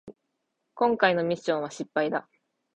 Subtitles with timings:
[0.73, 2.27] こんかいのミッションは失敗だ